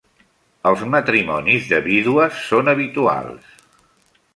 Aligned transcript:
Els 0.69 0.85
matrimonis 0.93 1.69
de 1.75 1.83
vídues 1.91 2.43
són 2.49 2.77
habituals. 2.77 3.65